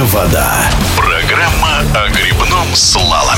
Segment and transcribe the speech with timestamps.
[0.00, 0.70] Белая вода.
[0.96, 3.29] Программа о грибном слаломе.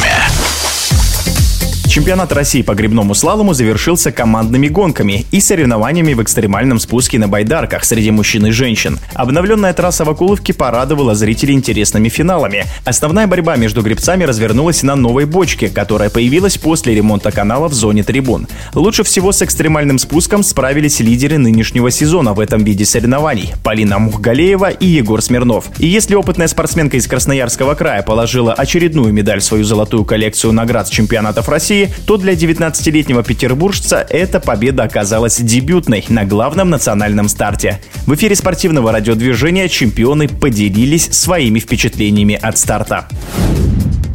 [1.92, 7.84] Чемпионат России по грибному слалому завершился командными гонками и соревнованиями в экстремальном спуске на байдарках
[7.84, 8.98] среди мужчин и женщин.
[9.12, 12.64] Обновленная трасса в Акуловке порадовала зрителей интересными финалами.
[12.86, 18.04] Основная борьба между грибцами развернулась на новой бочке, которая появилась после ремонта канала в зоне
[18.04, 18.48] трибун.
[18.72, 24.70] Лучше всего с экстремальным спуском справились лидеры нынешнего сезона в этом виде соревнований– Полина Мухгалеева
[24.70, 25.66] и Егор Смирнов.
[25.78, 30.88] И если опытная спортсменка из Красноярского края положила очередную медаль в свою золотую коллекцию наград
[30.88, 37.80] с чемпионатов России, то для 19-летнего петербуржца эта победа оказалась дебютной на главном национальном старте.
[38.06, 43.08] В эфире спортивного радиодвижения чемпионы поделились своими впечатлениями от старта.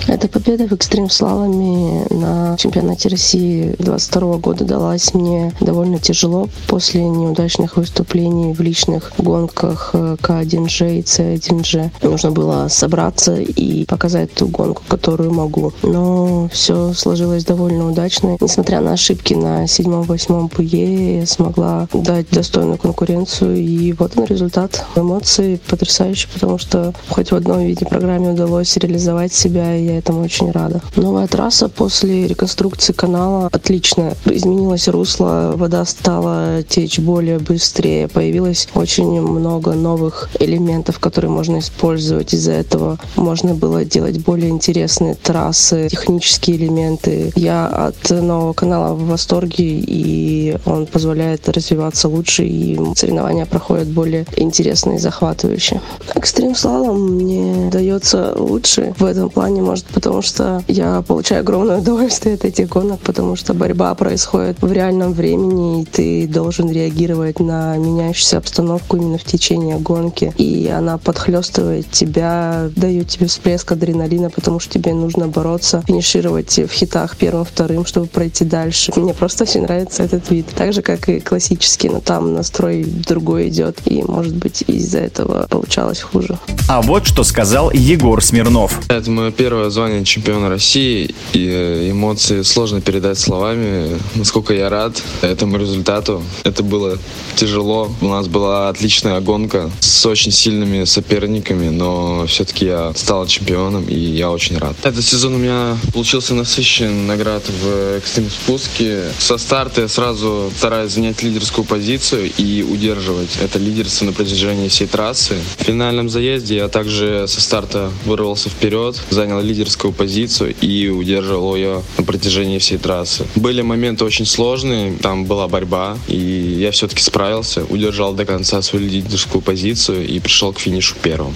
[0.08, 7.76] Эта победа в экстрим-слаломе на чемпионате России 22 года далась мне довольно тяжело после неудачных
[7.76, 11.92] выступлений в личных гонках К1Ж и С1Ж.
[12.04, 15.74] Нужно было собраться и показать ту гонку, которую могу.
[15.84, 18.38] Но все сложилось довольно удачно.
[18.40, 23.58] Несмотря на ошибки на седьмом-восьмом ПЕ, я смогла дать достойную конкуренцию.
[23.58, 24.86] И вот он результат.
[24.96, 30.22] Эмоции потрясающие, потому что хоть в одном виде программе удалось реализовать себя, и я этому
[30.22, 30.82] очень рада.
[30.96, 34.16] Новая трасса после реконструкции канала отличная.
[34.26, 42.34] Изменилось русло, вода стала течь более быстрее, появилось очень много новых элементов, которые можно использовать.
[42.34, 47.32] Из-за этого можно было делать более интересные трассы, технические элементы.
[47.36, 54.26] Я от нового канала в восторге, и он позволяет развиваться лучше, и соревнования проходят более
[54.36, 55.82] интересно и захватывающе.
[56.16, 62.36] Экстрим слалом мне дается лучше в этом плане, может потому что я получаю огромное удовольствие
[62.36, 67.78] от этих гонок, потому что борьба происходит в реальном времени, и ты должен реагировать на
[67.78, 70.34] меняющуюся обстановку именно в течение гонки.
[70.38, 76.72] И она подхлестывает тебя, дает тебе всплеск адреналина, потому что тебе нужно бороться, финишировать в
[76.72, 78.92] хитах первым, вторым, чтобы пройти дальше.
[78.96, 80.48] Мне просто очень нравится этот вид.
[80.56, 85.48] Так же, как и классический, но там настрой другой идет, и, может быть, из-за этого
[85.50, 86.38] получалось хуже.
[86.70, 88.80] А вот что сказал Егор Смирнов.
[88.90, 95.04] Это мое первое звание чемпиона России, и э, эмоции сложно передать словами, насколько я рад
[95.22, 96.24] этому результату.
[96.44, 96.98] Это было
[97.36, 97.92] тяжело.
[98.02, 103.96] У нас была отличная гонка с очень сильными соперниками, но все-таки я стал чемпионом, и
[104.00, 104.76] я очень рад.
[104.82, 109.04] Этот сезон у меня получился насыщен наград в экстрим спуске.
[109.20, 114.88] Со старта я сразу стараюсь занять лидерскую позицию и удерживать это лидерство на протяжении всей
[114.88, 115.36] трассы.
[115.60, 121.84] В финальном заезде я также со старта вырвался вперед, занял лидерскую позицию и удерживал ее
[121.98, 123.26] на протяжении всей трассы.
[123.36, 128.88] Были моменты очень сложные, там была борьба, и я все-таки справился, удержал до конца свою
[128.88, 131.36] лидерскую позицию и пришел к финишу первым.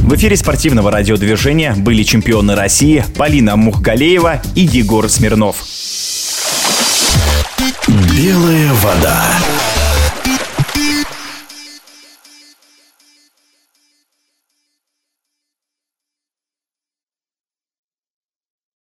[0.00, 5.62] В эфире спортивного радиодвижения были чемпионы России Полина Мухгалеева и Егор Смирнов.
[7.88, 9.69] Белая вода.